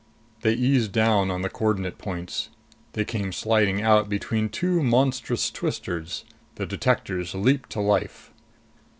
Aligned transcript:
They 0.41 0.53
eased 0.53 0.93
down 0.93 1.29
on 1.29 1.43
the 1.43 1.49
coordinate 1.49 1.99
points. 1.99 2.49
They 2.93 3.05
came 3.05 3.31
sliding 3.31 3.83
out 3.83 4.09
between 4.09 4.49
two 4.49 4.81
monstrous 4.81 5.51
twisters. 5.51 6.25
The 6.55 6.65
detectors 6.65 7.35
leaped 7.35 7.69
to 7.73 7.81
life. 7.81 8.31